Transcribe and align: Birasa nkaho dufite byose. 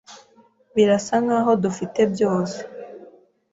Birasa 0.75 1.15
nkaho 1.23 1.51
dufite 1.63 2.01
byose. 2.13 2.59